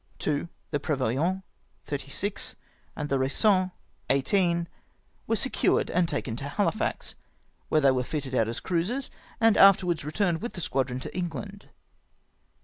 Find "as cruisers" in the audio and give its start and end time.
8.47-9.11